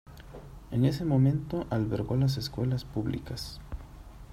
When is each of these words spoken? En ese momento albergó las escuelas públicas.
En 0.71 0.83
ese 0.83 1.05
momento 1.05 1.67
albergó 1.69 2.15
las 2.15 2.37
escuelas 2.37 2.85
públicas. 2.85 3.61